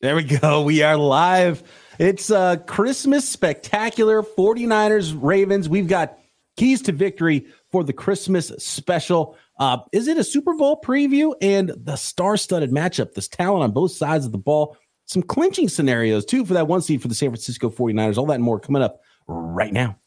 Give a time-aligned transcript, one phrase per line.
[0.00, 0.62] There we go.
[0.62, 1.64] We are live.
[1.98, 5.68] It's a Christmas spectacular 49ers Ravens.
[5.68, 6.18] We've got
[6.56, 9.36] keys to victory for the Christmas special.
[9.58, 13.14] Uh, is it a Super Bowl preview and the star studded matchup?
[13.14, 14.76] This talent on both sides of the ball.
[15.06, 18.18] Some clinching scenarios, too, for that one seed for the San Francisco 49ers.
[18.18, 19.98] All that and more coming up right now.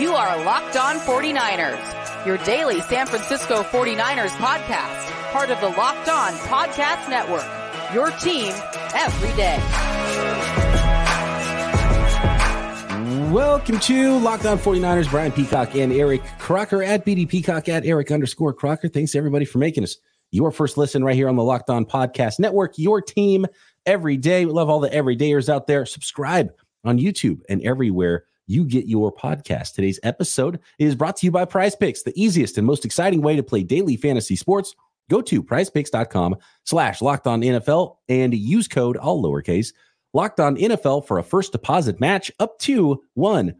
[0.00, 6.08] You are Locked On 49ers, your daily San Francisco 49ers podcast, part of the Locked
[6.08, 7.59] On Podcast Network.
[7.92, 8.52] Your team
[8.94, 9.58] every day.
[13.32, 15.10] Welcome to Locked On 49ers.
[15.10, 18.88] Brian Peacock and Eric Crocker at BD Peacock at Eric underscore Crocker.
[18.88, 19.96] Thanks everybody for making us
[20.30, 22.78] your first listen right here on the Locked On Podcast Network.
[22.78, 23.44] Your team
[23.86, 24.46] every day.
[24.46, 25.84] We love all the everydayers out there.
[25.84, 26.52] Subscribe
[26.84, 29.74] on YouTube and everywhere you get your podcast.
[29.74, 33.34] Today's episode is brought to you by Prize Picks, the easiest and most exciting way
[33.34, 34.76] to play daily fantasy sports.
[35.10, 39.72] Go to prizepicks.com slash locked on NFL and use code all lowercase
[40.14, 43.54] locked on NFL for a first deposit match up to $100.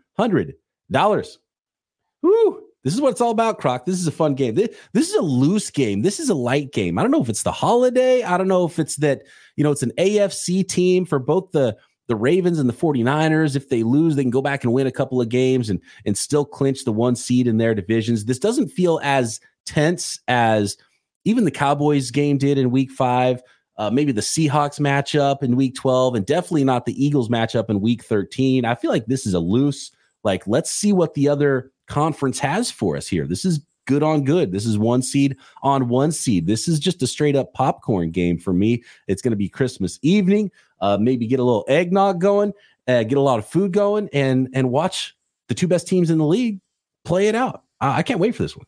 [2.22, 2.62] Woo!
[2.82, 3.84] This is what it's all about, Croc.
[3.84, 4.54] This is a fun game.
[4.54, 6.00] This, this is a loose game.
[6.00, 6.98] This is a light game.
[6.98, 8.22] I don't know if it's the holiday.
[8.22, 9.22] I don't know if it's that,
[9.56, 11.76] you know, it's an AFC team for both the
[12.08, 13.54] the Ravens and the 49ers.
[13.54, 16.16] If they lose, they can go back and win a couple of games and and
[16.16, 18.24] still clinch the one seed in their divisions.
[18.24, 20.76] This doesn't feel as tense as
[21.24, 23.42] even the Cowboys game did in week five.
[23.76, 27.80] Uh, maybe the Seahawks matchup in week 12, and definitely not the Eagles matchup in
[27.80, 28.66] week 13.
[28.66, 29.90] I feel like this is a loose,
[30.22, 33.26] like, let's see what the other conference has for us here.
[33.26, 34.52] This is good on good.
[34.52, 36.46] This is one seed on one seed.
[36.46, 38.84] This is just a straight up popcorn game for me.
[39.08, 40.50] It's going to be Christmas evening.
[40.80, 42.52] Uh, maybe get a little eggnog going,
[42.86, 45.16] uh, get a lot of food going, and and watch
[45.48, 46.60] the two best teams in the league
[47.04, 47.64] play it out.
[47.80, 48.66] I, I can't wait for this one.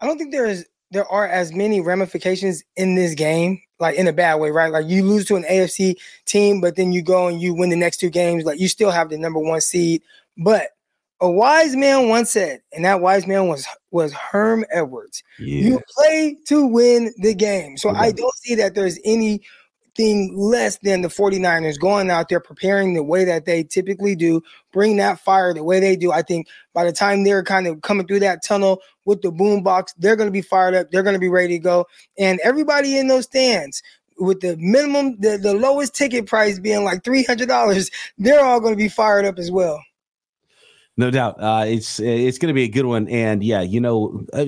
[0.00, 4.08] I don't think there is there are as many ramifications in this game, like in
[4.08, 4.72] a bad way, right?
[4.72, 7.76] Like you lose to an AFC team, but then you go and you win the
[7.76, 10.02] next two games, like you still have the number one seed.
[10.36, 10.70] But
[11.20, 15.22] a wise man once said, and that wise man was was Herm Edwards.
[15.38, 15.62] Yeah.
[15.62, 17.76] You play to win the game.
[17.76, 19.42] So I don't see that there's any
[19.98, 24.42] anything less than the 49ers going out there preparing the way that they typically do,
[24.72, 26.12] bring that fire the way they do.
[26.12, 29.62] I think by the time they're kind of coming through that tunnel with the boom
[29.62, 30.90] box, they're going to be fired up.
[30.90, 31.86] They're going to be ready to go.
[32.18, 33.82] And everybody in those stands,
[34.20, 38.78] with the minimum, the, the lowest ticket price being like $300, they're all going to
[38.78, 39.82] be fired up as well.
[40.96, 41.40] No doubt.
[41.40, 43.06] Uh, it's it's going to be a good one.
[43.06, 44.46] And yeah, you know, uh,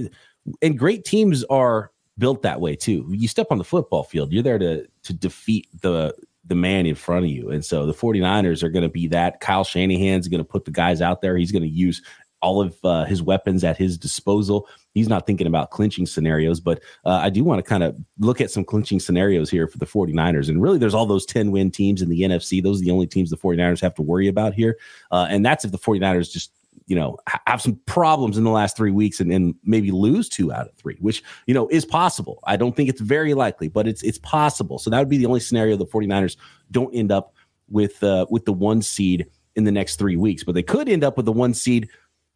[0.60, 3.06] and great teams are built that way too.
[3.08, 6.14] You step on the football field, you're there to to defeat the
[6.46, 7.50] the man in front of you.
[7.50, 9.40] And so the 49ers are going to be that.
[9.40, 11.36] Kyle Shanahan's going to put the guys out there.
[11.36, 12.02] He's going to use
[12.42, 14.66] all of uh, his weapons at his disposal.
[14.94, 18.40] He's not thinking about clinching scenarios, but uh, I do want to kind of look
[18.40, 20.48] at some clinching scenarios here for the 49ers.
[20.48, 22.62] And really, there's all those 10 win teams in the NFC.
[22.62, 24.78] Those are the only teams the 49ers have to worry about here.
[25.10, 26.52] Uh, and that's if the 49ers just
[26.90, 30.52] you know have some problems in the last three weeks and, and maybe lose two
[30.52, 32.40] out of three which you know is possible.
[32.44, 34.78] I don't think it's very likely but it's it's possible.
[34.80, 36.36] So that would be the only scenario the 49ers
[36.72, 37.32] don't end up
[37.68, 41.04] with uh, with the one seed in the next three weeks but they could end
[41.04, 41.88] up with the one seed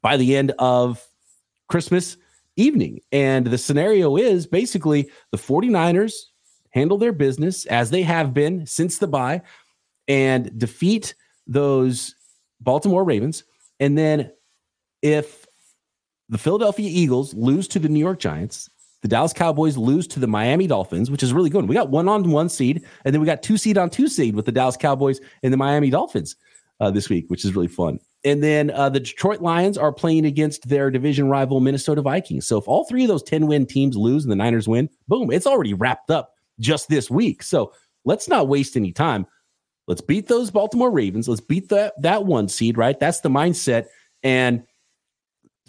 [0.02, 1.04] by the end of
[1.68, 2.16] christmas
[2.56, 3.00] evening.
[3.10, 6.12] And the scenario is basically the 49ers
[6.70, 9.42] handle their business as they have been since the bye
[10.06, 11.16] and defeat
[11.48, 12.14] those
[12.60, 13.42] baltimore ravens
[13.80, 14.30] and then
[15.04, 15.46] if
[16.30, 18.70] the Philadelphia Eagles lose to the New York Giants,
[19.02, 21.68] the Dallas Cowboys lose to the Miami Dolphins, which is really good.
[21.68, 24.34] We got one on one seed, and then we got two seed on two seed
[24.34, 26.36] with the Dallas Cowboys and the Miami Dolphins
[26.80, 28.00] uh, this week, which is really fun.
[28.24, 32.46] And then uh, the Detroit Lions are playing against their division rival Minnesota Vikings.
[32.46, 35.30] So if all three of those 10 win teams lose and the Niners win, boom,
[35.30, 37.42] it's already wrapped up just this week.
[37.42, 37.74] So
[38.06, 39.26] let's not waste any time.
[39.86, 41.28] Let's beat those Baltimore Ravens.
[41.28, 42.98] Let's beat that that one seed, right?
[42.98, 43.88] That's the mindset.
[44.22, 44.64] And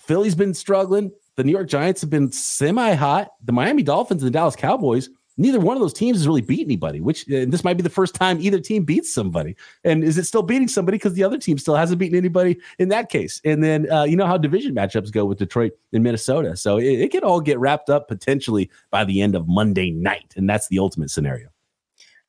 [0.05, 1.11] Philly's been struggling.
[1.35, 3.29] The New York Giants have been semi hot.
[3.43, 6.65] The Miami Dolphins and the Dallas Cowboys, neither one of those teams has really beat
[6.65, 9.55] anybody, which this might be the first time either team beats somebody.
[9.83, 12.89] And is it still beating somebody because the other team still hasn't beaten anybody in
[12.89, 13.41] that case?
[13.43, 16.55] And then uh, you know how division matchups go with Detroit and Minnesota.
[16.55, 20.33] So it, it could all get wrapped up potentially by the end of Monday night.
[20.37, 21.49] And that's the ultimate scenario.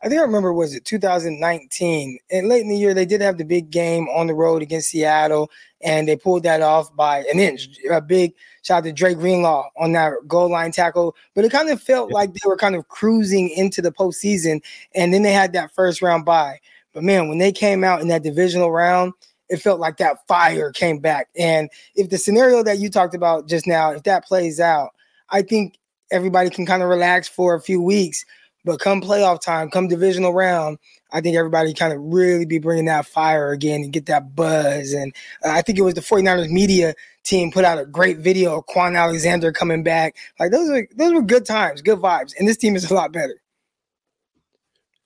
[0.06, 3.38] I think I remember was it 2019 and late in the year they did have
[3.38, 5.50] the big game on the road against Seattle
[5.80, 7.68] and they pulled that off by an inch.
[7.90, 8.32] A big
[8.62, 12.12] shout out to Dre Greenlaw on that goal line tackle, but it kind of felt
[12.12, 14.62] like they were kind of cruising into the postseason
[14.94, 16.60] and then they had that first round bye.
[16.92, 19.12] But man, when they came out in that divisional round,
[19.48, 21.30] it felt like that fire came back.
[21.36, 24.90] And if the scenario that you talked about just now, if that plays out,
[25.30, 25.80] I think
[26.12, 28.24] everybody can kind of relax for a few weeks
[28.66, 30.78] But come playoff time, come divisional round,
[31.12, 34.92] I think everybody kind of really be bringing that fire again and get that buzz.
[34.92, 35.14] And
[35.44, 38.66] uh, I think it was the 49ers media team put out a great video of
[38.66, 40.16] Kwon Alexander coming back.
[40.40, 42.34] Like those are those were good times, good vibes.
[42.38, 43.40] And this team is a lot better.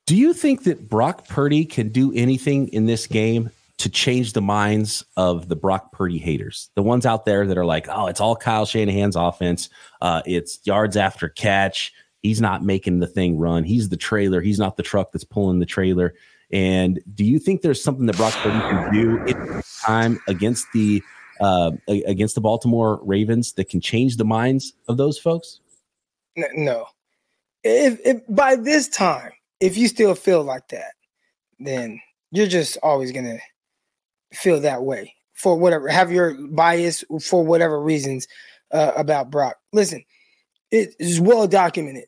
[0.06, 4.42] Do you think that Brock Purdy can do anything in this game to change the
[4.42, 8.20] minds of the Brock Purdy haters, the ones out there that are like, "Oh, it's
[8.20, 9.68] all Kyle Shanahan's offense.
[10.00, 11.92] Uh, it's yards after catch.
[12.22, 13.64] He's not making the thing run.
[13.64, 14.40] He's the trailer.
[14.40, 16.14] He's not the truck that's pulling the trailer."
[16.52, 21.02] And do you think there's something that Brock Purdy can do in time against the
[21.40, 25.60] uh, against the Baltimore Ravens that can change the minds of those folks?
[26.54, 26.86] No.
[27.62, 30.92] If, if by this time, if you still feel like that,
[31.58, 32.00] then
[32.30, 33.38] you're just always gonna
[34.32, 38.28] feel that way for whatever, have your bias for whatever reasons
[38.72, 39.56] uh, about Brock.
[39.72, 40.04] Listen,
[40.70, 42.04] it is well documented.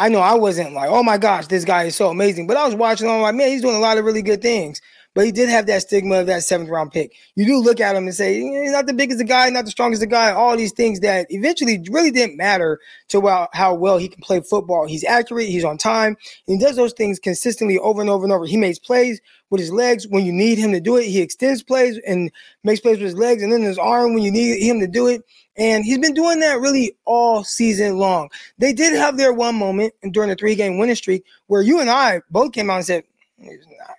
[0.00, 2.64] I know I wasn't like, oh my gosh, this guy is so amazing, but I
[2.64, 3.06] was watching.
[3.06, 4.80] I'm like, man, he's doing a lot of really good things.
[5.14, 7.12] But he did have that stigma of that seventh round pick.
[7.34, 10.08] You do look at him and say, he's not the biggest guy, not the strongest
[10.08, 12.78] guy, all these things that eventually really didn't matter
[13.08, 14.86] to how well he can play football.
[14.86, 16.16] He's accurate, he's on time,
[16.46, 18.46] he does those things consistently over and over and over.
[18.46, 19.20] He makes plays
[19.50, 21.06] with his legs when you need him to do it.
[21.06, 22.30] He extends plays and
[22.62, 25.08] makes plays with his legs and then his arm when you need him to do
[25.08, 25.22] it.
[25.56, 28.30] And he's been doing that really all season long.
[28.58, 31.90] They did have their one moment during the three game winning streak where you and
[31.90, 33.04] I both came out and said,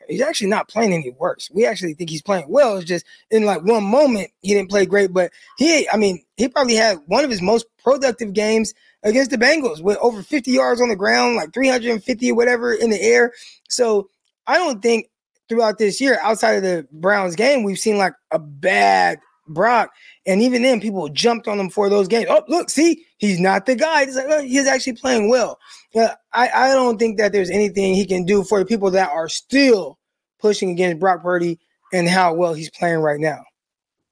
[0.07, 1.49] he's actually not playing any worse.
[1.51, 2.77] We actually think he's playing well.
[2.77, 6.47] It's just in like one moment he didn't play great, but he, I mean, he
[6.47, 8.73] probably had one of his most productive games
[9.03, 12.89] against the Bengals with over 50 yards on the ground, like 350 or whatever in
[12.89, 13.33] the air.
[13.69, 14.09] So
[14.47, 15.09] I don't think
[15.49, 19.91] throughout this year, outside of the Browns game, we've seen like a bad Brock.
[20.25, 22.27] And even then, people jumped on him for those games.
[22.29, 24.05] Oh, look, see, he's not the guy.
[24.05, 25.57] He's, like, oh, he's actually playing well.
[25.95, 29.27] I, I don't think that there's anything he can do for the people that are
[29.27, 29.97] still
[30.39, 31.59] pushing against Brock Purdy
[31.91, 33.43] and how well he's playing right now.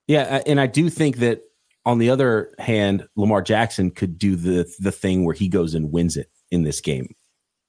[0.07, 1.41] Yeah, and I do think that
[1.85, 5.91] on the other hand, Lamar Jackson could do the the thing where he goes and
[5.91, 7.13] wins it in this game,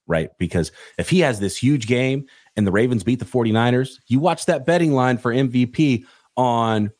[0.06, 0.30] right?
[0.38, 2.26] Because if he has this huge game
[2.56, 6.04] and the Ravens beat the 49ers, you watch that betting line for MVP
[6.36, 6.90] on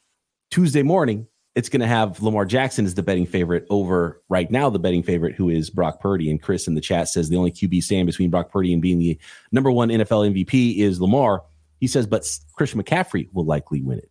[0.50, 4.70] Tuesday morning, it's going to have Lamar Jackson as the betting favorite over right now
[4.70, 6.30] the betting favorite, who is Brock Purdy.
[6.30, 8.98] And Chris in the chat says the only QB stand between Brock Purdy and being
[8.98, 9.18] the
[9.52, 11.42] number one NFL MVP is Lamar.
[11.78, 14.10] He says, but Christian McCaffrey will likely win it.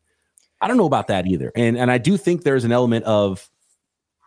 [0.61, 1.51] I don't know about that either.
[1.55, 3.49] And and I do think there's an element of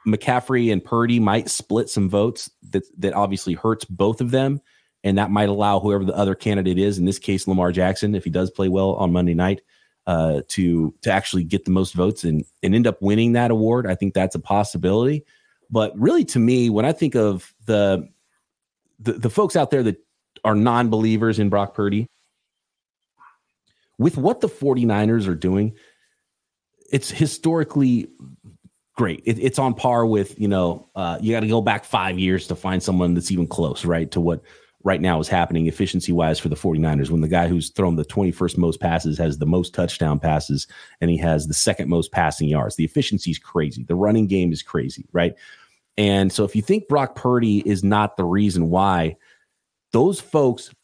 [0.07, 4.61] McCaffrey and Purdy might split some votes that that obviously hurts both of them.
[5.05, 8.23] And that might allow whoever the other candidate is, in this case, Lamar Jackson, if
[8.23, 9.61] he does play well on Monday night,
[10.07, 13.87] uh, to to actually get the most votes and and end up winning that award.
[13.87, 15.25] I think that's a possibility.
[15.71, 18.09] But really, to me, when I think of the
[18.99, 20.05] the, the folks out there that
[20.45, 22.09] are non-believers in Brock Purdy,
[23.99, 25.75] with what the 49ers are doing,
[26.91, 28.09] it's historically
[28.95, 29.23] great.
[29.25, 32.47] It, it's on par with, you know, uh, you got to go back five years
[32.49, 34.11] to find someone that's even close, right?
[34.11, 34.43] To what
[34.85, 38.05] right now is happening efficiency wise for the 49ers when the guy who's thrown the
[38.05, 40.67] 21st most passes has the most touchdown passes
[41.01, 42.77] and he has the second most passing yards.
[42.77, 43.85] The efficiency is crazy.
[43.85, 45.35] The running game is crazy, right?
[45.97, 49.17] And so if you think Brock Purdy is not the reason why,
[49.93, 50.75] those folks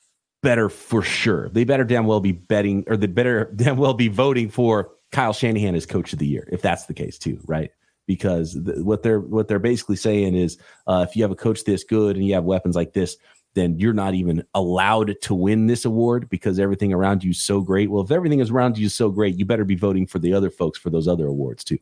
[0.43, 1.49] better for sure.
[1.49, 5.33] They better damn well be betting or they better damn well be voting for Kyle
[5.33, 7.71] Shanahan as coach of the year if that's the case too, right?
[8.07, 11.65] Because the, what they're what they're basically saying is uh, if you have a coach
[11.65, 13.17] this good and you have weapons like this,
[13.59, 17.61] then you're not even allowed to win this award because everything around you is so
[17.61, 17.91] great.
[17.91, 20.33] Well, if everything is around you is so great, you better be voting for the
[20.33, 21.79] other folks for those other awards too.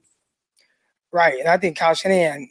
[1.12, 1.38] Right.
[1.38, 2.48] And I think Kyle Shanahan,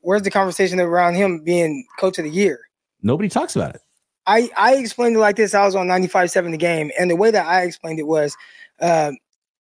[0.00, 2.60] where's the conversation around him being coach of the year?
[3.02, 3.80] Nobody talks about it.
[4.26, 5.54] I, I explained it like this.
[5.54, 6.90] I was on 95.7 the game.
[6.98, 8.36] And the way that I explained it was,
[8.80, 9.12] uh,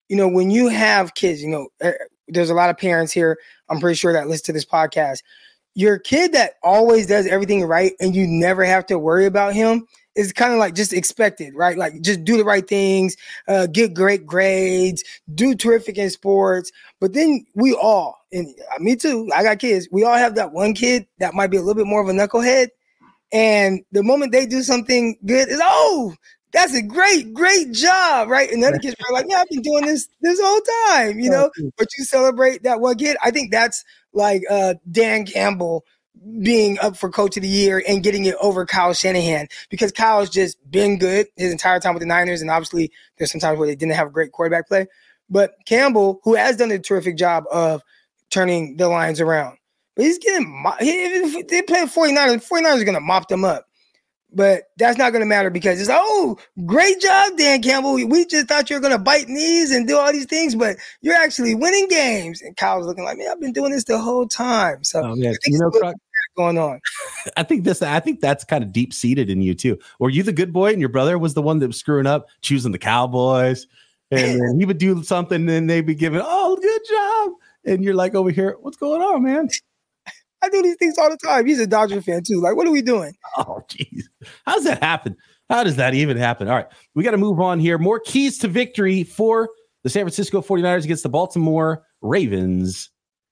[0.09, 1.97] you know, when you have kids, you know, er,
[2.27, 3.37] there's a lot of parents here,
[3.69, 5.21] I'm pretty sure that listen to this podcast
[5.79, 9.87] your kid that always does everything right and you never have to worry about him
[10.13, 11.77] is kind of like just expected, right?
[11.77, 13.15] Like just do the right things,
[13.47, 16.73] uh, get great grades, do terrific in sports.
[16.99, 19.87] But then we all, and uh, me too, I got kids.
[19.89, 22.11] We all have that one kid that might be a little bit more of a
[22.11, 22.67] knucklehead.
[23.31, 26.13] And the moment they do something good, is oh,
[26.51, 28.51] that's a great, great job, right?
[28.51, 31.29] And the other kids are like, yeah, I've been doing this this whole time, you
[31.29, 31.49] know.
[31.77, 33.15] But you celebrate that one kid.
[33.23, 35.85] I think that's like uh, Dan Campbell
[36.41, 40.29] being up for coach of the year and getting it over Kyle Shanahan because Kyle's
[40.29, 42.41] just been good his entire time with the Niners.
[42.41, 44.87] And obviously, there's some times where they didn't have a great quarterback play.
[45.29, 47.83] But Campbell, who has done a terrific job of
[48.29, 49.57] turning the Lions around,
[49.95, 53.65] but he's getting, he, they play 49ers, 49ers are going to mop them up.
[54.31, 57.93] But that's not going to matter because it's oh, great job, Dan Campbell.
[57.93, 60.77] We just thought you were going to bite knees and do all these things, but
[61.01, 62.41] you're actually winning games.
[62.41, 64.83] And Kyle's looking like, man, I've been doing this the whole time.
[64.83, 65.33] So oh, yeah.
[65.47, 65.95] you know, Croc,
[66.37, 66.79] going on.
[67.37, 67.81] I think this.
[67.81, 69.77] I think that's kind of deep seated in you too.
[69.99, 72.27] Were you the good boy, and your brother was the one that was screwing up,
[72.41, 73.67] choosing the Cowboys,
[74.11, 77.31] and he would do something, and they'd be giving, oh, good job,
[77.65, 79.49] and you're like over here, what's going on, man?
[80.41, 81.45] I do these things all the time.
[81.45, 82.39] He's a Dodger fan too.
[82.39, 83.13] Like, what are we doing?
[83.37, 84.03] Oh, jeez.
[84.45, 85.15] How does that happen?
[85.49, 86.47] How does that even happen?
[86.47, 86.67] All right.
[86.93, 87.77] We got to move on here.
[87.77, 89.49] More keys to victory for
[89.83, 92.89] the San Francisco 49ers against the Baltimore Ravens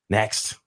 [0.09, 0.57] next.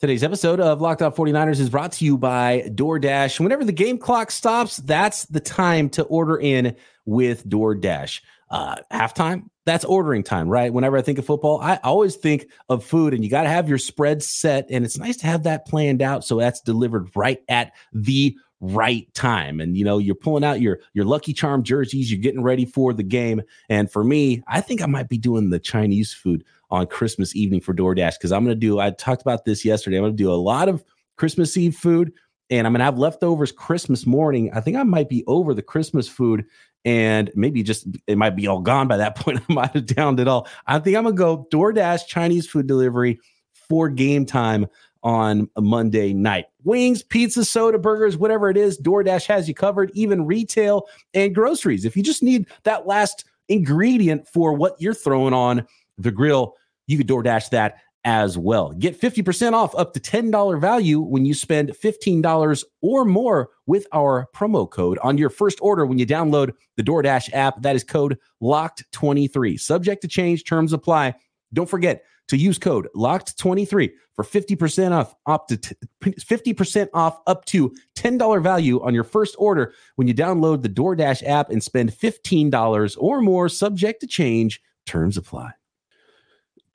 [0.00, 3.38] Today's episode of Locked On 49ers is brought to you by DoorDash.
[3.38, 8.22] Whenever the game clock stops, that's the time to order in with DoorDash.
[8.50, 10.72] Uh, halftime, that's ordering time, right?
[10.72, 13.68] Whenever I think of football, I always think of food, and you got to have
[13.68, 17.40] your spread set, and it's nice to have that planned out so that's delivered right
[17.48, 19.60] at the right time.
[19.60, 22.92] And you know, you're pulling out your your Lucky Charm jerseys, you're getting ready for
[22.92, 23.42] the game.
[23.68, 27.60] And for me, I think I might be doing the Chinese food on Christmas evening
[27.60, 28.78] for DoorDash because I'm going to do.
[28.78, 29.96] I talked about this yesterday.
[29.96, 30.84] I'm going to do a lot of
[31.16, 32.12] Christmas Eve food,
[32.50, 34.50] and I'm to have leftovers Christmas morning.
[34.52, 36.44] I think I might be over the Christmas food
[36.84, 39.40] and maybe just it might be all gone by that point.
[39.48, 40.48] I might have downed it all.
[40.66, 43.20] I think I'm gonna go DoorDash Chinese food delivery
[43.52, 44.66] for game time
[45.02, 46.46] on a Monday night.
[46.64, 51.84] Wings, pizza, soda, burgers, whatever it is, DoorDash has you covered, even retail and groceries.
[51.84, 55.66] If you just need that last ingredient for what you're throwing on
[55.96, 58.72] the grill, you could DoorDash that as well.
[58.72, 64.28] Get 50% off up to $10 value when you spend $15 or more with our
[64.34, 67.60] promo code on your first order when you download the DoorDash app.
[67.62, 69.60] That is code LOCKED23.
[69.60, 71.14] Subject to change, terms apply.
[71.52, 77.44] Don't forget to use code LOCKED23 for 50% off up to t- 50% off up
[77.46, 81.90] to $10 value on your first order when you download the DoorDash app and spend
[81.90, 85.59] $15 or more subject to change, terms apply.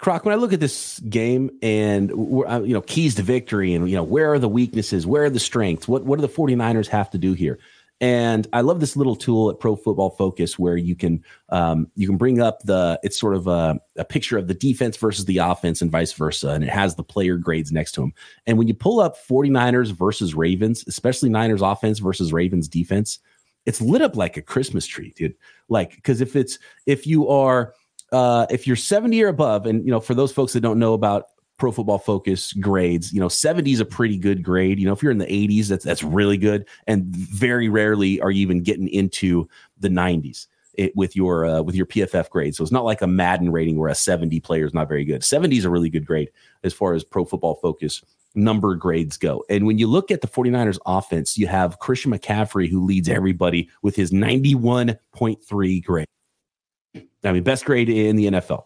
[0.05, 3.89] Croc, when I look at this game and uh, you know keys to victory and
[3.89, 6.85] you know where are the weaknesses, where are the strengths, what what do the 49ers
[6.85, 7.57] have to do here?
[7.99, 12.05] And I love this little tool at Pro Football Focus where you can um, you
[12.05, 15.39] can bring up the it's sort of a, a picture of the defense versus the
[15.39, 18.13] offense and vice versa, and it has the player grades next to them.
[18.45, 23.17] And when you pull up 49ers versus Ravens, especially Niners offense versus Ravens defense,
[23.65, 25.33] it's lit up like a Christmas tree, dude.
[25.67, 27.73] Like because if it's if you are
[28.15, 30.93] uh, if you're 70 or above, and you know, for those folks that don't know
[30.93, 31.25] about
[31.57, 34.79] Pro Football Focus grades, you know, 70 is a pretty good grade.
[34.79, 36.65] You know, if you're in the 80s, that's that's really good.
[36.87, 40.47] And very rarely are you even getting into the 90s.
[40.75, 42.53] It, with your uh, with your PFF grade.
[42.53, 45.23] So it's not like a Madden rating where a 70 player is not very good.
[45.23, 46.29] 70 is a really good grade
[46.65, 48.03] as far as Pro Football Focus
[48.33, 49.45] number grades go.
[49.49, 53.69] And when you look at the 49ers offense, you have Christian McCaffrey who leads everybody
[53.83, 56.07] with his 91.3 grade.
[57.25, 58.65] I mean, best grade in the NFL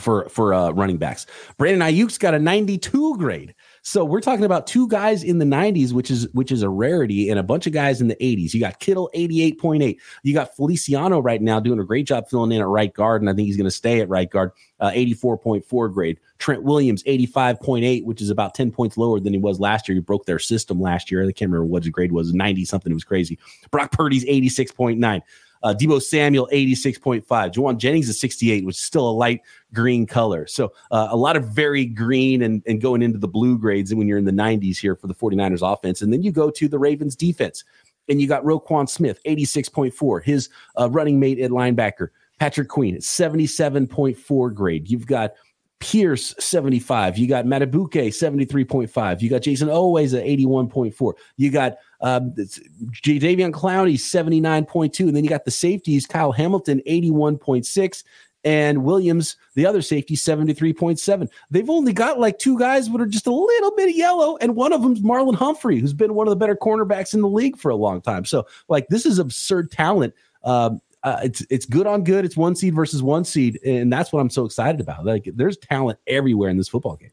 [0.00, 1.26] for for uh, running backs.
[1.56, 3.54] Brandon Aiyuk's got a 92 grade.
[3.82, 7.30] So we're talking about two guys in the 90s, which is which is a rarity,
[7.30, 8.54] and a bunch of guys in the 80s.
[8.54, 9.96] You got Kittle 88.8.
[10.22, 13.30] You got Feliciano right now doing a great job filling in at right guard, and
[13.30, 14.52] I think he's going to stay at right guard.
[14.80, 16.18] Uh, 84.4 grade.
[16.38, 19.94] Trent Williams 85.8, which is about 10 points lower than he was last year.
[19.94, 21.22] He broke their system last year.
[21.22, 22.90] I can't remember what his grade was, 90 something.
[22.90, 23.38] It was crazy.
[23.70, 25.22] Brock Purdy's 86.9.
[25.64, 27.24] Uh, Deebo Samuel, 86.5.
[27.26, 29.40] Jauan Jennings is 68, which is still a light
[29.72, 30.46] green color.
[30.46, 33.98] So uh, a lot of very green and, and going into the blue grades and
[33.98, 36.02] when you're in the 90s here for the 49ers offense.
[36.02, 37.64] And then you go to the Ravens defense
[38.08, 42.08] and you got Roquan Smith, 86.4, his uh, running mate at linebacker.
[42.38, 44.90] Patrick Queen at 77.4 grade.
[44.90, 45.32] You've got
[45.80, 47.18] Pierce 75.
[47.18, 49.20] You got Madubuike 73.5.
[49.20, 51.12] You got Jayson Oweh at 81.4.
[51.36, 55.00] You got um, Jadeveon Clowney 79.2.
[55.00, 58.02] And then you got the safeties Kyle Hamilton 81.6
[58.44, 61.28] and Williams, the other safety, 73.7.
[61.50, 64.54] They've only got like two guys that are just a little bit of yellow, and
[64.54, 67.56] one of them's Marlon Humphrey, who's been one of the better cornerbacks in the league
[67.56, 68.24] for a long time.
[68.24, 70.14] So, like, this is absurd talent.
[70.44, 72.24] Um, uh, it's it's good on good.
[72.24, 75.04] It's one seed versus one seed, and that's what I'm so excited about.
[75.04, 77.12] Like there's talent everywhere in this football game.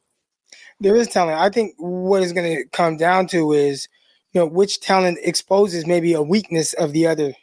[0.79, 1.37] There is talent.
[1.37, 3.87] I think what is going to come down to is,
[4.31, 7.33] you know, which talent exposes maybe a weakness of the other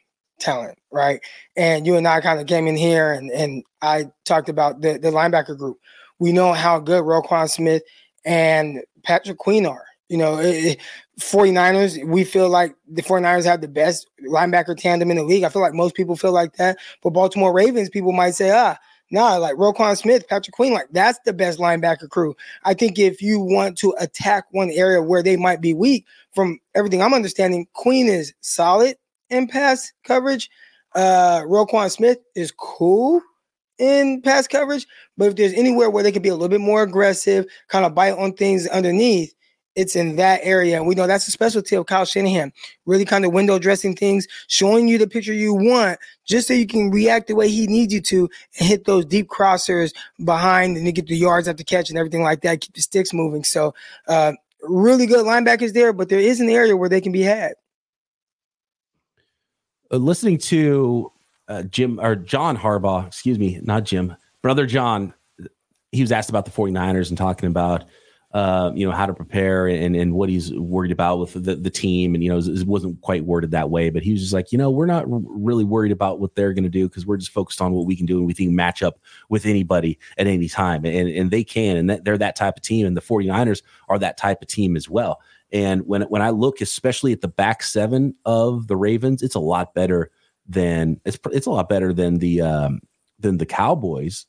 [0.41, 1.21] talent, right?
[1.55, 4.99] And you and I kind of came in here and and I talked about the
[4.99, 5.79] the linebacker group.
[6.19, 7.83] We know how good Roquan Smith
[8.25, 9.85] and Patrick Queen are.
[10.09, 10.79] You know, it,
[11.21, 15.45] 49ers, we feel like the 49ers have the best linebacker tandem in the league.
[15.45, 16.79] I feel like most people feel like that.
[17.03, 18.79] But Baltimore Ravens, people might say, ah,
[19.11, 22.37] Nah, like Roquan Smith, Patrick Queen, like that's the best linebacker crew.
[22.65, 26.61] I think if you want to attack one area where they might be weak, from
[26.75, 28.97] everything I'm understanding, Queen is solid
[29.31, 30.51] in pass coverage.
[30.95, 33.23] Uh Roquan Smith is cool
[33.79, 34.87] in pass coverage,
[35.17, 37.95] but if there's anywhere where they could be a little bit more aggressive, kind of
[37.95, 39.33] bite on things underneath,
[39.79, 40.83] it's in that area.
[40.83, 42.53] We know that's a specialty of Kyle Shanahan,
[42.85, 46.67] really kind of window dressing things, showing you the picture you want, just so you
[46.67, 49.95] can react the way he needs you to and hit those deep crossers
[50.25, 53.13] behind and you get the yards after catch and everything like that, keep the sticks
[53.13, 53.45] moving.
[53.45, 53.73] So,
[54.09, 54.33] uh,
[54.63, 57.55] really good linebackers there, but there is an area where they can be had.
[59.93, 61.13] Uh, listening to
[61.47, 65.15] uh, Jim or John Harbaugh, excuse me, not Jim, brother John,
[65.93, 67.85] he was asked about the 49ers and talking about
[68.39, 71.71] uh, you know, how to prepare and, and what he's worried about with the, the
[71.71, 72.15] team.
[72.15, 74.59] And, you know, it wasn't quite worded that way, but he was just like, you
[74.59, 77.61] know, we're not really worried about what they're going to do because we're just focused
[77.61, 80.85] on what we can do and we think match up with anybody at any time.
[80.85, 82.87] And, and they can, and that, they're that type of team.
[82.87, 85.21] And the 49ers are that type of team as well.
[85.51, 89.41] And when, when I look, especially at the back seven of the Ravens, it's a
[89.41, 90.13] lot better
[90.47, 92.83] than it's, it's a lot better than the, um,
[93.19, 94.27] than the Cowboys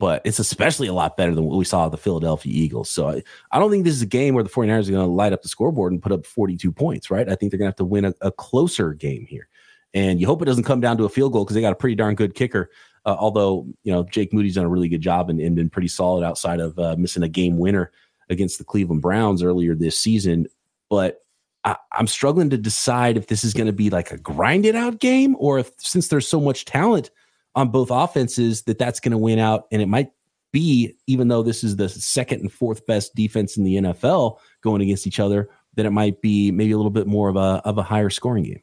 [0.00, 2.88] but it's especially a lot better than what we saw at the Philadelphia Eagles.
[2.90, 5.12] So I, I don't think this is a game where the 49ers are going to
[5.12, 7.28] light up the scoreboard and put up 42 points, right?
[7.28, 9.46] I think they're going to have to win a, a, closer game here.
[9.92, 11.76] And you hope it doesn't come down to a field goal because they got a
[11.76, 12.70] pretty darn good kicker.
[13.04, 15.88] Uh, although, you know, Jake Moody's done a really good job and, and been pretty
[15.88, 17.92] solid outside of uh, missing a game winner
[18.30, 20.46] against the Cleveland Browns earlier this season.
[20.88, 21.18] But
[21.64, 24.98] I, I'm struggling to decide if this is going to be like a grinded out
[24.98, 27.10] game or if since there's so much talent–
[27.54, 29.66] on both offenses that that's going to win out.
[29.72, 30.10] And it might
[30.52, 34.82] be, even though this is the second and fourth best defense in the NFL going
[34.82, 37.78] against each other, that it might be maybe a little bit more of a of
[37.78, 38.62] a higher scoring game.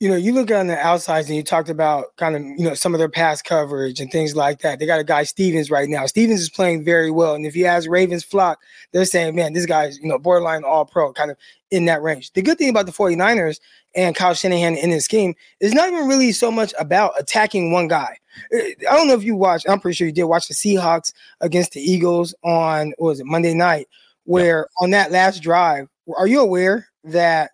[0.00, 2.72] You know, you look on the outsides and you talked about kind of, you know,
[2.72, 4.78] some of their pass coverage and things like that.
[4.78, 6.06] They got a guy Stephens right now.
[6.06, 7.34] Stephens is playing very well.
[7.34, 8.60] And if you ask Ravens flock,
[8.92, 11.36] they're saying, man, this guy's, you know, borderline all pro, kind of
[11.70, 12.32] in that range.
[12.32, 13.60] The good thing about the 49ers
[13.94, 17.86] and Kyle Shanahan in his scheme is not even really so much about attacking one
[17.86, 18.16] guy.
[18.54, 18.58] Uh,
[18.90, 21.72] I don't know if you watched, I'm pretty sure you did watch the Seahawks against
[21.72, 23.86] the Eagles on, what was it, Monday night,
[24.24, 27.50] where on that last drive, are you aware that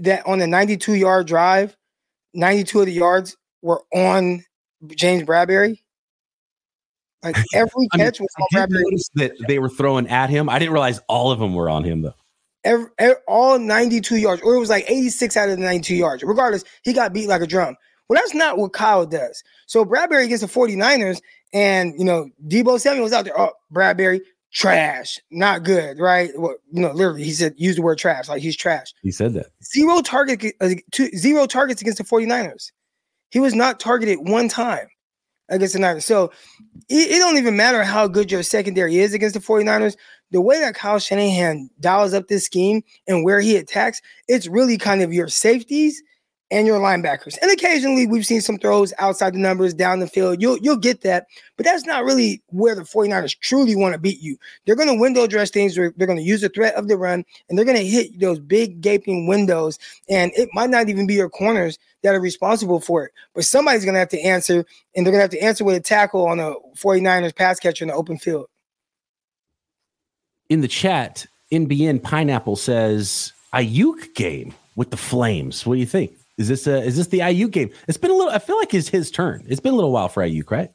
[0.00, 1.76] that on the 92 yard drive,
[2.34, 4.44] 92 of the yards were on
[4.88, 5.80] James Bradberry?
[7.22, 8.82] Like every catch was on Bradberry.
[9.14, 10.48] That they were throwing at him.
[10.48, 12.14] I didn't realize all of them were on him though
[12.66, 16.22] every, every, all 92 yards, or it was like 86 out of the 92 yards.
[16.22, 17.76] Regardless, he got beat like a drum.
[18.08, 19.42] Well, that's not what Kyle does.
[19.66, 21.20] So Bradberry against the 49ers,
[21.52, 23.38] and you know, Deebo Samuel was out there.
[23.38, 24.20] Oh, Bradberry,
[24.56, 26.30] trash, not good, right?
[26.34, 28.94] Well, you know, literally, he said use the word trash, like he's trash.
[29.02, 29.48] He said that.
[29.62, 32.72] Zero target, uh, two, zero targets against the 49ers.
[33.30, 34.88] He was not targeted one time
[35.50, 36.06] against the Niners.
[36.06, 36.32] So
[36.88, 39.96] it, it, don't even matter how good your secondary is against the 49ers
[40.30, 44.78] the way that Kyle Shanahan dials up this scheme and where he attacks, it's really
[44.78, 46.02] kind of your safeties
[46.50, 47.36] and your linebackers.
[47.42, 50.40] And occasionally we've seen some throws outside the numbers down the field.
[50.40, 54.20] You'll you'll get that, but that's not really where the 49ers truly want to beat
[54.20, 54.36] you.
[54.64, 57.24] They're going to window dress things, they're going to use the threat of the run,
[57.48, 59.78] and they're going to hit those big gaping windows.
[60.08, 63.84] And it might not even be your corners that are responsible for it, but somebody's
[63.84, 66.26] going to have to answer, and they're going to have to answer with a tackle
[66.26, 68.46] on a 49ers pass catcher in the open field
[70.48, 75.66] in the chat, NBN Pineapple says Aiyuk game with the Flames.
[75.66, 76.12] What do you think?
[76.38, 77.70] Is this a, is this the Aiyuk game?
[77.88, 78.32] It's been a little.
[78.32, 79.44] I feel like it's his turn.
[79.48, 80.70] It's been a little while for Aiyuk, right?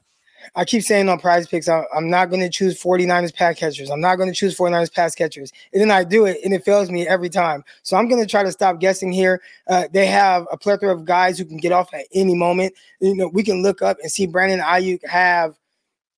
[0.55, 3.89] I keep saying on prize picks, I'm not going to choose 49ers pass catchers.
[3.89, 5.51] I'm not going to choose 49ers pass catchers.
[5.71, 7.63] And then I do it and it fails me every time.
[7.83, 9.41] So I'm going to try to stop guessing here.
[9.67, 12.73] Uh, they have a plethora of guys who can get off at any moment.
[12.99, 15.55] You know, we can look up and see Brandon Aiyuk have,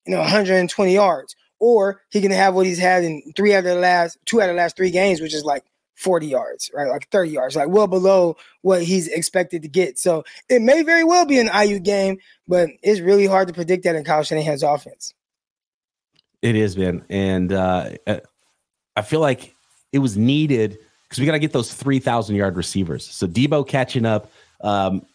[0.05, 3.65] you know, 120 yards or he can have what he's had in three out of
[3.65, 5.63] the last two out of the last three games, which is like
[5.95, 6.89] 40 yards, right?
[6.89, 9.99] Like 30 yards, like well below what he's expected to get.
[9.99, 13.83] So it may very well be an Aiyuk game, but it's really hard to predict
[13.83, 15.13] that in Kyle Shanahan's offense.
[16.41, 17.05] It is, man.
[17.09, 17.91] And uh,
[18.95, 19.53] I feel like
[19.91, 23.05] it was needed because we got to get those 3,000 yard receivers.
[23.05, 24.31] So Deebo catching up.
[24.61, 25.05] Um,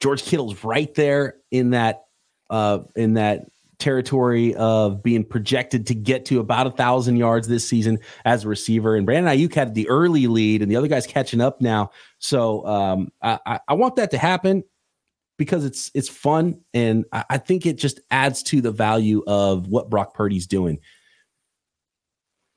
[0.00, 2.06] George Kittle's right there in that
[2.50, 3.46] uh, in that
[3.82, 8.48] territory of being projected to get to about a thousand yards this season as a
[8.48, 8.94] receiver.
[8.94, 11.90] And Brandon Aiyuk had the early lead, and the other guy's catching up now.
[12.18, 14.62] So um, I, I, want that to happen
[15.36, 19.66] because it's it's fun, and I, I think it just adds to the value of
[19.66, 20.78] what Brock Purdy's doing.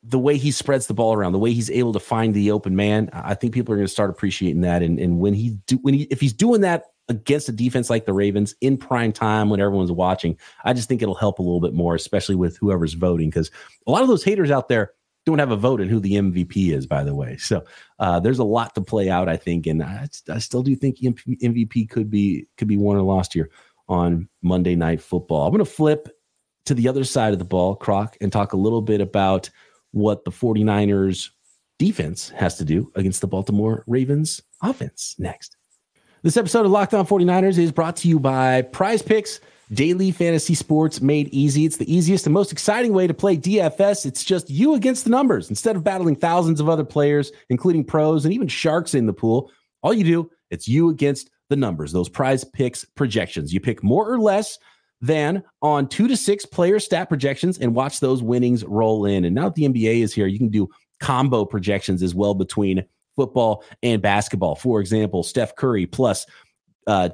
[0.03, 2.75] The way he spreads the ball around, the way he's able to find the open
[2.75, 4.83] man, I think people are going to start appreciating that.
[4.83, 8.05] And, and when he do when he if he's doing that against a defense like
[8.05, 10.37] the Ravens in prime time when everyone's watching.
[10.63, 13.51] I just think it'll help a little bit more, especially with whoever's voting, because
[13.87, 14.91] a lot of those haters out there
[15.25, 17.37] don't have a vote in who the MVP is, by the way.
[17.37, 17.63] So
[17.99, 20.99] uh, there's a lot to play out, I think, and I, I still do think
[20.99, 23.49] MVP could be could be won or lost here
[23.87, 25.45] on Monday Night Football.
[25.45, 26.09] I'm going to flip
[26.65, 29.49] to the other side of the ball, Croc, and talk a little bit about
[29.91, 31.29] what the 49ers
[31.77, 35.57] defense has to do against the Baltimore Ravens offense next.
[36.25, 39.39] This episode of Locked On 49ers is brought to you by Prize Picks,
[39.71, 41.65] daily fantasy sports made easy.
[41.65, 44.07] It's the easiest and most exciting way to play DFS.
[44.07, 45.51] It's just you against the numbers.
[45.51, 49.51] Instead of battling thousands of other players, including pros and even sharks in the pool,
[49.83, 53.53] all you do, it's you against the numbers, those prize picks projections.
[53.53, 54.57] You pick more or less
[55.01, 59.25] than on two to six player stat projections and watch those winnings roll in.
[59.25, 62.83] And now that the NBA is here, you can do combo projections as well between
[63.15, 64.55] football and basketball.
[64.55, 66.25] For example, Steph Curry plus
[66.87, 67.09] uh,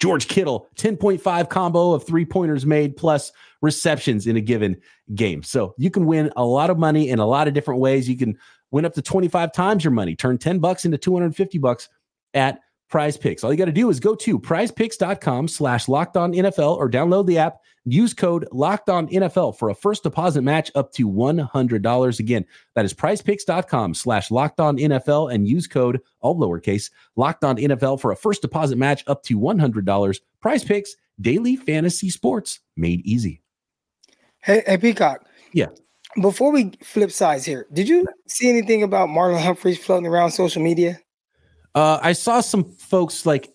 [0.00, 4.76] George Kittle, 10.5 combo of three pointers made plus receptions in a given
[5.14, 5.42] game.
[5.42, 8.08] So you can win a lot of money in a lot of different ways.
[8.08, 8.36] You can
[8.70, 11.88] win up to 25 times your money, turn 10 bucks into 250 bucks
[12.34, 12.60] at
[12.94, 13.42] prize picks.
[13.42, 17.26] All you got to do is go to prizepicks.com slash locked on NFL or download
[17.26, 17.56] the app.
[17.84, 22.20] Use code locked on NFL for a first deposit match up to $100.
[22.20, 22.44] Again,
[22.76, 28.00] that is prizepicks.com slash locked on NFL and use code all lowercase locked on NFL
[28.00, 30.20] for a first deposit match up to $100.
[30.40, 33.42] Prize picks, daily fantasy sports made easy.
[34.38, 35.26] Hey, hey Peacock.
[35.52, 35.70] Yeah.
[36.22, 40.62] Before we flip sides here, did you see anything about Marlon Humphreys floating around social
[40.62, 41.00] media?
[41.74, 43.54] Uh, I saw some folks like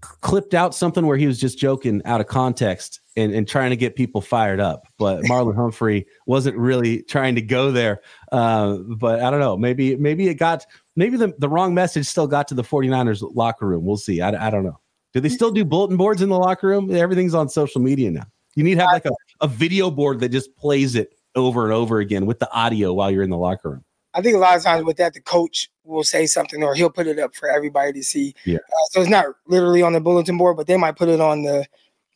[0.00, 3.76] clipped out something where he was just joking out of context and, and trying to
[3.76, 4.86] get people fired up.
[4.98, 8.00] But Marlon Humphrey wasn't really trying to go there.
[8.32, 9.56] Uh, but I don't know.
[9.56, 10.64] Maybe maybe it got
[10.96, 13.84] maybe the, the wrong message still got to the 49ers locker room.
[13.84, 14.20] We'll see.
[14.20, 14.80] I, I don't know.
[15.12, 16.94] Do they still do bulletin boards in the locker room?
[16.94, 18.26] Everything's on social media now.
[18.54, 21.72] You need to have like a, a video board that just plays it over and
[21.72, 23.84] over again with the audio while you're in the locker room.
[24.14, 26.90] I think a lot of times with that, the coach will say something or he'll
[26.90, 28.34] put it up for everybody to see.
[28.44, 28.56] Yeah.
[28.56, 31.42] Uh, so it's not literally on the bulletin board, but they might put it on
[31.42, 31.66] the,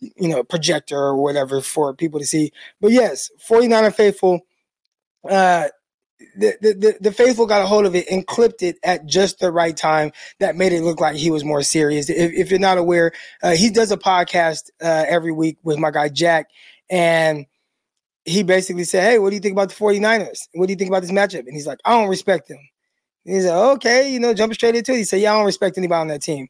[0.01, 2.53] you know, projector or whatever for people to see.
[2.81, 4.41] But yes, 49er faithful,
[5.29, 5.69] uh,
[6.37, 9.53] the, the, the faithful got a hold of it and clipped it at just the
[9.53, 12.09] right time that made it look like he was more serious.
[12.09, 15.91] If, if you're not aware, uh, he does a podcast uh, every week with my
[15.91, 16.47] guy Jack,
[16.91, 17.47] and
[18.25, 20.49] he basically said, Hey, what do you think about the 49ers?
[20.55, 21.41] What do you think about this matchup?
[21.41, 22.59] And he's like, I don't respect them.
[23.27, 24.99] And he's like, Okay, you know, jumping straight into it.
[24.99, 26.49] He said, Yeah, I don't respect anybody on that team.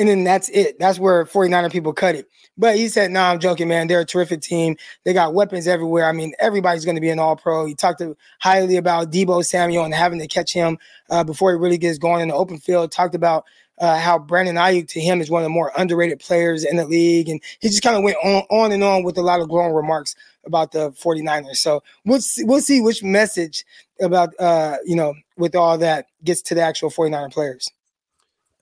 [0.00, 0.78] And then that's it.
[0.78, 2.26] That's where 49er people cut it.
[2.56, 3.88] But he said, No, nah, I'm joking, man.
[3.88, 4.76] They're a terrific team.
[5.04, 6.06] They got weapons everywhere.
[6.06, 7.66] I mean, everybody's going to be an all pro.
[7.66, 8.02] He talked
[8.40, 10.78] highly about Deebo Samuel and having to catch him
[11.10, 12.92] uh, before he really gets going in the open field.
[12.92, 13.44] Talked about
[13.80, 16.86] uh, how Brandon Aiyuk to him is one of the more underrated players in the
[16.86, 17.28] league.
[17.28, 19.74] And he just kind of went on, on and on with a lot of glowing
[19.74, 20.14] remarks
[20.44, 21.56] about the 49ers.
[21.56, 23.64] So we'll see, we'll see which message
[24.00, 27.68] about, uh, you know, with all that gets to the actual 49er players.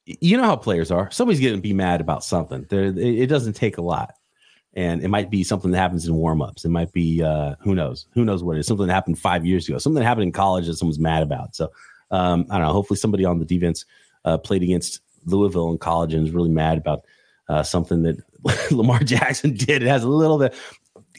[0.04, 1.10] You know how players are.
[1.10, 2.64] Somebody's going to be mad about something.
[2.68, 4.14] There, it doesn't take a lot.
[4.74, 6.64] And it might be something that happens in warmups.
[6.64, 8.06] It might be, uh, who knows?
[8.12, 8.66] Who knows what it is?
[8.66, 9.78] Something that happened five years ago.
[9.78, 11.56] Something that happened in college that someone's mad about.
[11.56, 11.72] So
[12.10, 12.72] um, I don't know.
[12.72, 13.86] Hopefully somebody on the defense
[14.24, 17.04] uh, played against Louisville in college and is really mad about
[17.48, 18.16] uh, something that
[18.70, 19.82] Lamar Jackson did.
[19.82, 20.54] It has a little bit,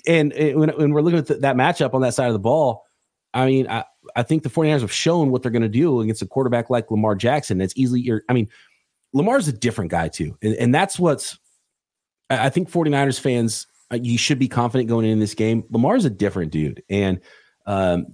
[0.07, 2.39] and, and when, when, we're looking at th- that matchup on that side of the
[2.39, 2.85] ball,
[3.33, 3.83] I mean, I,
[4.15, 6.89] I think the 49ers have shown what they're going to do against a quarterback like
[6.89, 7.61] Lamar Jackson.
[7.61, 8.49] It's easily, I mean,
[9.13, 10.37] Lamar's a different guy too.
[10.41, 11.37] And, and that's what's,
[12.29, 15.63] I think 49ers fans, uh, you should be confident going in this game.
[15.69, 16.83] Lamar's a different dude.
[16.89, 17.21] And
[17.65, 18.07] um,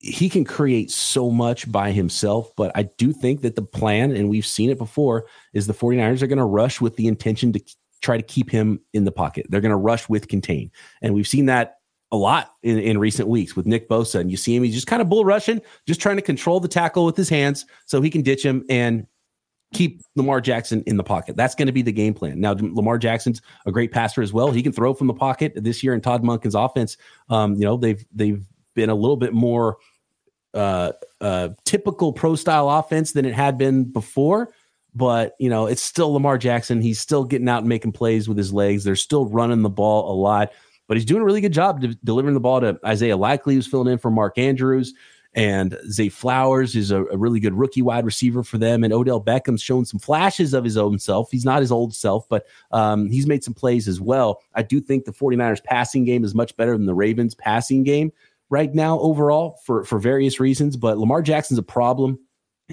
[0.00, 4.30] he can create so much by himself, but I do think that the plan, and
[4.30, 7.60] we've seen it before, is the 49ers are going to rush with the intention to
[8.00, 9.46] try to keep him in the pocket.
[9.50, 10.70] They're going to rush with contain.
[11.02, 11.76] And we've seen that
[12.12, 14.20] a lot in, in recent weeks with Nick Bosa.
[14.20, 16.68] And you see him, he's just kind of bull rushing, just trying to control the
[16.68, 19.06] tackle with his hands so he can ditch him and
[19.74, 21.36] keep Lamar Jackson in the pocket.
[21.36, 22.40] That's going to be the game plan.
[22.40, 24.50] Now, Lamar Jackson's a great passer as well.
[24.50, 26.96] He can throw from the pocket this year in Todd Monken's offense.
[27.28, 29.76] Um, you know, they've they've been a little bit more
[30.54, 34.52] uh, uh, typical pro style offense than it had been before.
[34.94, 36.80] But you know, it's still Lamar Jackson.
[36.80, 38.84] He's still getting out and making plays with his legs.
[38.84, 40.52] They're still running the ball a lot,
[40.88, 43.68] but he's doing a really good job de- delivering the ball to Isaiah Likely, who's
[43.68, 44.94] filling in for Mark Andrews.
[45.32, 48.82] And Zay Flowers is a, a, really good rookie wide receiver for them.
[48.82, 51.30] And Odell Beckham's shown some flashes of his own self.
[51.30, 54.42] He's not his old self, but um, he's made some plays as well.
[54.56, 58.10] I do think the 49ers passing game is much better than the Ravens passing game
[58.50, 60.76] right now overall for for various reasons.
[60.76, 62.18] But Lamar Jackson's a problem,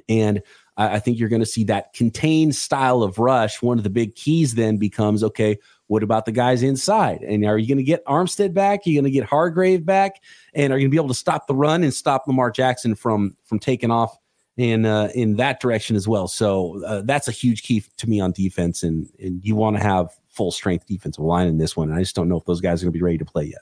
[0.10, 0.42] and
[0.76, 3.62] I, I think you're going to see that contained style of rush.
[3.62, 7.22] One of the big keys then becomes okay, what about the guys inside?
[7.22, 8.82] And are you going to get Armstead back?
[8.86, 10.22] Are you going to get Hargrave back?
[10.54, 12.96] And are you going to be able to stop the run and stop Lamar Jackson
[12.96, 14.18] from from taking off
[14.58, 16.28] in uh, in that direction as well?
[16.28, 18.84] So uh, that's a huge key to me on defense.
[18.84, 21.90] And and you want to have full strength defensive line in this one.
[21.90, 23.46] And I just don't know if those guys are going to be ready to play
[23.46, 23.62] yet.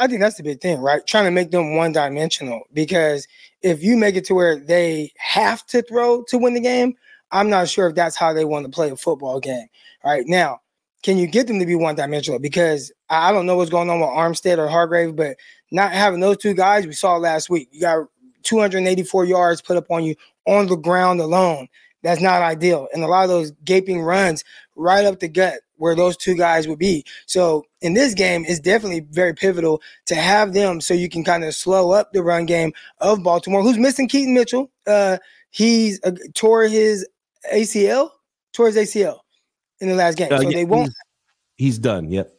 [0.00, 1.06] I think that's the big thing, right?
[1.06, 3.28] Trying to make them one dimensional because
[3.60, 6.94] if you make it to where they have to throw to win the game,
[7.32, 9.66] I'm not sure if that's how they want to play a football game.
[10.02, 10.60] Right now,
[11.02, 12.38] can you get them to be one dimensional?
[12.38, 15.36] Because I don't know what's going on with Armstead or Hargrave, but
[15.70, 17.68] not having those two guys, we saw last week.
[17.70, 18.06] You got
[18.44, 20.14] 284 yards put up on you
[20.46, 21.68] on the ground alone.
[22.02, 22.88] That's not ideal.
[22.94, 24.44] And a lot of those gaping runs
[24.76, 27.04] right up the gut where those two guys would be.
[27.24, 31.42] So in this game, it's definitely very pivotal to have them so you can kind
[31.42, 34.70] of slow up the run game of Baltimore, who's missing Keaton Mitchell.
[34.86, 35.16] Uh,
[35.50, 37.08] he's uh, tore his
[37.50, 38.10] ACL,
[38.52, 39.20] tore his ACL
[39.80, 40.30] in the last game.
[40.30, 40.92] Uh, so yeah, they won't.
[41.56, 42.10] He's, he's, done.
[42.10, 42.30] Yep.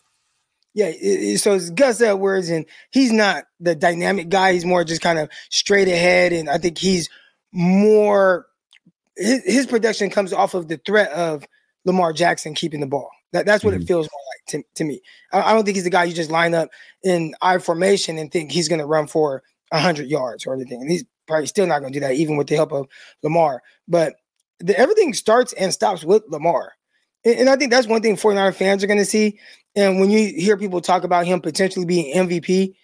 [0.75, 0.89] Yeah.
[0.89, 4.53] It, it, so it's Gus Edwards, and he's not the dynamic guy.
[4.53, 6.31] He's more just kind of straight ahead.
[6.31, 7.09] And I think he's
[7.51, 8.45] more,
[9.17, 11.43] his, his production comes off of the threat of
[11.85, 13.09] Lamar Jackson keeping the ball.
[13.33, 13.83] That, that's what mm-hmm.
[13.83, 15.01] it feels more like to, to me.
[15.31, 16.69] I, I, don't think he's the guy you just line up
[17.03, 20.81] in I formation and think he's going to run for 100 yards or anything.
[20.81, 22.87] And he's probably still not going to do that, even with the help of
[23.23, 23.61] Lamar.
[23.87, 24.15] But
[24.59, 26.73] the, everything starts and stops with Lamar.
[27.23, 29.39] And, and I think that's one thing 49 fans are going to see.
[29.75, 32.75] And when you hear people talk about him potentially being MVP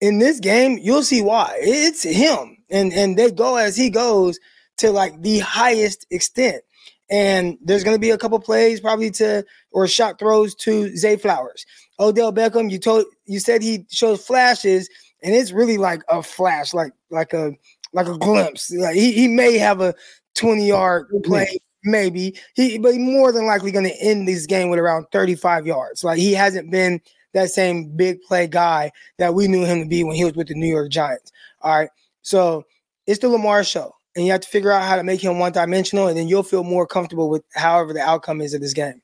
[0.00, 1.54] in this game, you'll see why.
[1.58, 2.58] It's him.
[2.70, 4.38] And, and they go as he goes
[4.78, 6.62] to like the highest extent.
[7.10, 11.16] And there's going to be a couple plays probably to or shot throws to Zay
[11.16, 11.66] Flowers.
[12.00, 14.88] Odell Beckham, you told you said he shows flashes,
[15.22, 17.52] and it's really like a flash, like like a
[17.92, 18.70] like a glimpse.
[18.72, 19.94] Like he, he may have a
[20.34, 24.78] 20 yard play, maybe he, but more than likely going to end this game with
[24.78, 26.02] around 35 yards.
[26.02, 27.00] Like he hasn't been
[27.32, 30.48] that same big play guy that we knew him to be when he was with
[30.48, 31.32] the New York Giants.
[31.60, 31.90] All right,
[32.22, 32.64] so
[33.06, 35.52] it's the Lamar show and you have to figure out how to make him one
[35.52, 39.02] dimensional, and then you'll feel more comfortable with however the outcome is of this game.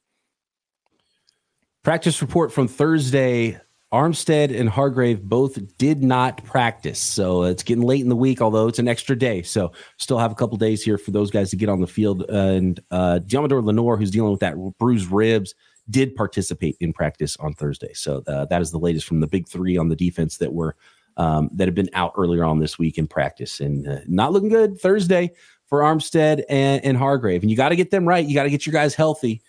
[1.82, 3.58] Practice report from Thursday.
[3.92, 7.00] Armstead and Hargrave both did not practice.
[7.00, 9.42] So it's getting late in the week, although it's an extra day.
[9.42, 12.22] So still have a couple days here for those guys to get on the field.
[12.30, 15.56] and uh, Deommodore Lenoir, who's dealing with that bruised ribs,
[15.88, 17.92] did participate in practice on Thursday.
[17.94, 20.76] So uh, that is the latest from the big three on the defense that were
[21.20, 24.48] um, that have been out earlier on this week in practice and uh, not looking
[24.48, 25.30] good Thursday
[25.66, 27.42] for Armstead and, and Hargrave.
[27.42, 28.24] And you got to get them right.
[28.24, 29.42] You got to get your guys healthy.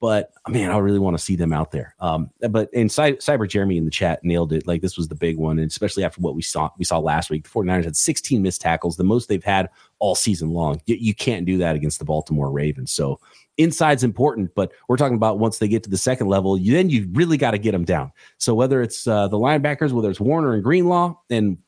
[0.00, 1.94] But man, I really want to see them out there.
[2.00, 4.66] Um, but in Cyber Jeremy in the chat nailed it.
[4.66, 7.28] Like this was the big one, and especially after what we saw we saw last
[7.28, 7.44] week.
[7.44, 10.80] The 49ers had 16 missed tackles, the most they've had all season long.
[10.86, 12.92] You, you can't do that against the Baltimore Ravens.
[12.92, 13.20] So
[13.62, 16.90] inside's important, but we're talking about once they get to the second level, you, then
[16.90, 18.12] you really got to get them down.
[18.38, 21.58] So whether it's uh, the linebackers, whether it's Warner and Greenlaw, and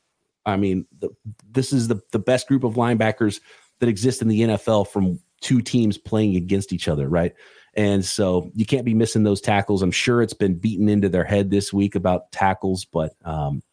[0.45, 1.09] I mean, the,
[1.51, 3.39] this is the the best group of linebackers
[3.79, 7.33] that exist in the NFL from two teams playing against each other, right?
[7.75, 9.81] And so you can't be missing those tackles.
[9.81, 13.63] I'm sure it's been beaten into their head this week about tackles, but um,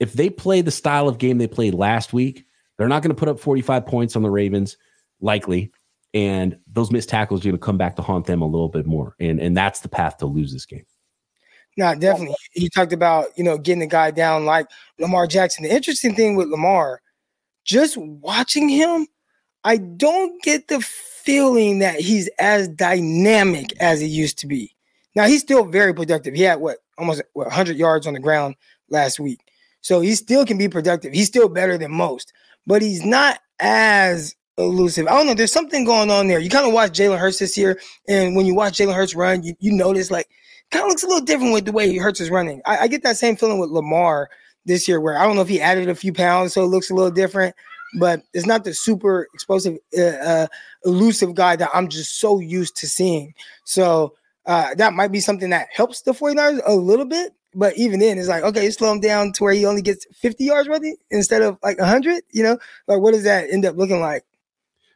[0.00, 2.44] if they play the style of game they played last week,
[2.76, 4.76] they're not going to put up 45 points on the Ravens,
[5.20, 5.72] likely.
[6.16, 8.86] And those missed tackles are going to come back to haunt them a little bit
[8.86, 9.14] more.
[9.20, 10.86] And, and that's the path to lose this game.
[11.76, 12.36] No, definitely.
[12.54, 14.66] You talked about, you know, getting the guy down like
[14.98, 15.64] Lamar Jackson.
[15.64, 17.02] The interesting thing with Lamar,
[17.66, 19.06] just watching him,
[19.62, 24.74] I don't get the feeling that he's as dynamic as he used to be.
[25.14, 26.32] Now he's still very productive.
[26.32, 28.54] He had what almost what, 100 yards on the ground
[28.88, 29.40] last week,
[29.82, 31.12] so he still can be productive.
[31.12, 32.32] He's still better than most,
[32.66, 35.06] but he's not as elusive.
[35.06, 35.34] I don't know.
[35.34, 36.38] There's something going on there.
[36.38, 39.42] You kind of watch Jalen Hurts this year, and when you watch Jalen Hurts run,
[39.42, 40.28] you, you notice like
[40.70, 42.62] kind of looks a little different with the way Hurts is running.
[42.66, 44.28] I, I get that same feeling with Lamar
[44.64, 46.90] this year, where I don't know if he added a few pounds, so it looks
[46.90, 47.54] a little different
[47.98, 50.46] but it's not the super explosive, uh, uh,
[50.84, 53.34] elusive guy that I'm just so used to seeing.
[53.64, 54.14] So
[54.44, 57.32] uh, that might be something that helps the 49ers a little bit.
[57.54, 60.44] But even then, it's like, okay, slow him down to where he only gets 50
[60.44, 62.58] yards running instead of like 100, you know?
[62.86, 64.24] Like, what does that end up looking like?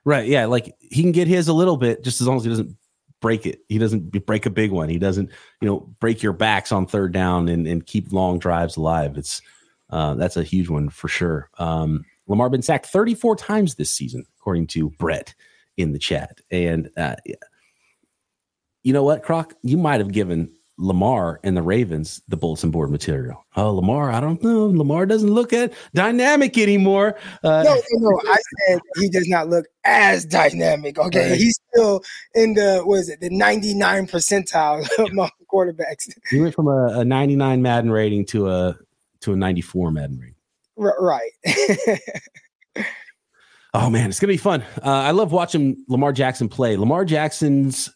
[0.04, 0.26] Right.
[0.26, 0.46] Yeah.
[0.46, 2.76] Like he can get his a little bit just as long as he doesn't
[3.20, 3.60] break it.
[3.68, 4.88] He doesn't break a big one.
[4.88, 8.76] He doesn't, you know, break your backs on third down and, and keep long drives
[8.76, 9.18] alive.
[9.18, 9.42] It's,
[9.90, 11.50] uh, that's a huge one for sure.
[11.58, 15.34] Um, Lamar been sacked 34 times this season, according to Brett
[15.76, 16.40] in the chat.
[16.50, 17.16] And uh,
[18.82, 19.54] you know what, Croc?
[19.62, 23.44] You might have given Lamar and the Ravens the bulletin board material.
[23.54, 24.66] Oh, Lamar, I don't know.
[24.66, 27.16] Lamar doesn't look at dynamic anymore.
[27.44, 30.98] Uh, no, no, no, I said he does not look as dynamic.
[30.98, 31.38] Okay, right.
[31.38, 32.02] he's still
[32.34, 36.08] in the was it the ninety nine percentile of my quarterbacks.
[36.30, 38.76] He went from a, a ninety nine Madden rating to a
[39.20, 40.34] to a ninety four Madden rating.
[40.78, 41.30] R- right.
[43.74, 44.62] oh man, it's gonna be fun.
[44.82, 46.78] Uh, I love watching Lamar Jackson play.
[46.78, 47.90] Lamar Jackson's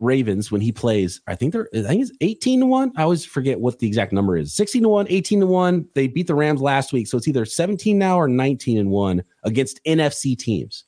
[0.00, 2.92] Ravens when he plays, I think they're I think it's 18 to 1.
[2.96, 4.54] I always forget what the exact number is.
[4.54, 5.88] 16 to 1, 18 to 1.
[5.94, 7.08] They beat the Rams last week.
[7.08, 10.84] So it's either 17 now or 19 and 1 against NFC teams.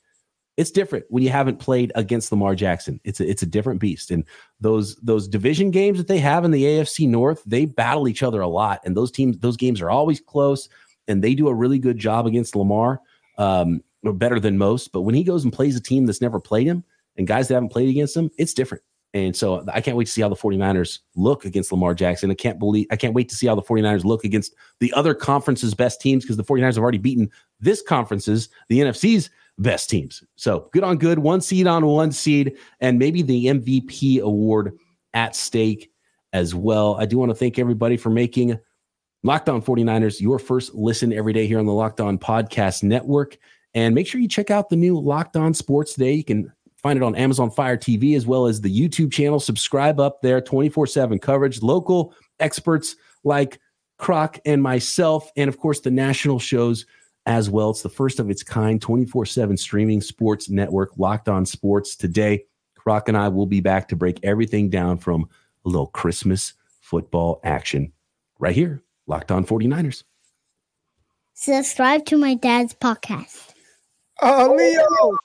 [0.57, 2.99] It's different when you haven't played against Lamar Jackson.
[3.03, 4.11] It's a, it's a different beast.
[4.11, 4.23] And
[4.59, 8.41] those those division games that they have in the AFC North, they battle each other
[8.41, 8.81] a lot.
[8.85, 10.69] And those teams, those games are always close.
[11.07, 13.01] And they do a really good job against Lamar,
[13.37, 14.91] um, better than most.
[14.91, 16.83] But when he goes and plays a team that's never played him
[17.17, 18.83] and guys that haven't played against him, it's different.
[19.13, 22.31] And so I can't wait to see how the 49ers look against Lamar Jackson.
[22.31, 25.13] I can't believe I can't wait to see how the 49ers look against the other
[25.13, 30.23] conference's best teams because the 49ers have already beaten this conference's, the NFC's best teams.
[30.37, 34.77] So good on good, one seed on one seed, and maybe the MVP award
[35.13, 35.91] at stake
[36.33, 36.95] as well.
[36.99, 38.57] I do want to thank everybody for making
[39.23, 43.37] Locked On 49ers your first listen every day here on the Locked On Podcast Network.
[43.73, 46.13] And make sure you check out the new Locked On Sports Day.
[46.13, 49.39] You can Find it on Amazon Fire TV as well as the YouTube channel.
[49.39, 53.59] Subscribe up there, 24 7 coverage, local experts like
[53.97, 56.85] Croc and myself, and of course the national shows
[57.27, 57.69] as well.
[57.69, 61.95] It's the first of its kind 24 7 streaming sports network, Locked On Sports.
[61.95, 65.29] Today, Croc and I will be back to break everything down from
[65.65, 67.93] a little Christmas football action
[68.39, 70.03] right here, Locked On 49ers.
[71.33, 73.53] Subscribe to my dad's podcast.
[74.21, 75.17] Oh, Leo.